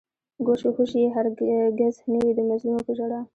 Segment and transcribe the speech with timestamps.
[0.45, 1.25] گوش و هوش يې هر
[1.79, 3.21] گِز نه وي د مظلومو په ژړا